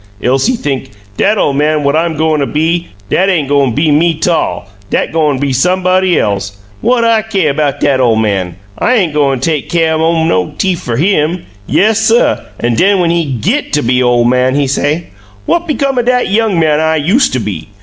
Else 0.23 0.47
he 0.47 0.55
think, 0.55 0.89
'Dat 1.15 1.37
ole 1.37 1.53
man 1.53 1.83
what 1.83 1.95
I'm 1.95 2.17
goin' 2.17 2.39
to 2.39 2.47
be, 2.47 2.87
dat 3.11 3.29
ain' 3.29 3.45
goin' 3.45 3.75
be 3.75 3.91
me 3.91 4.15
'tall 4.15 4.67
dat 4.89 5.11
goin' 5.13 5.37
be 5.37 5.53
somebody 5.53 6.19
else! 6.19 6.57
What 6.81 7.03
I 7.03 7.21
caih 7.21 7.55
'bout 7.55 7.81
dat 7.81 7.99
ole 7.99 8.15
man? 8.15 8.55
I 8.79 8.95
ain't 8.95 9.11
a 9.11 9.13
goin' 9.13 9.39
take 9.39 9.69
caih 9.69 9.99
o' 10.01 10.23
no 10.23 10.53
teef 10.57 10.79
fer 10.79 10.95
HIM!' 10.97 11.45
Yes, 11.67 11.99
suh, 11.99 12.39
an' 12.59 12.73
den 12.73 12.97
when 12.99 13.11
he 13.11 13.25
GIT 13.31 13.73
to 13.73 13.83
be 13.83 14.01
ole 14.01 14.23
man, 14.25 14.55
he 14.55 14.65
say, 14.65 15.09
'What 15.45 15.67
become 15.67 15.99
o' 15.99 16.01
dat 16.01 16.31
young 16.31 16.59
man 16.59 16.79
I 16.79 16.97
yoosta 16.99 17.37
be? 17.39 17.67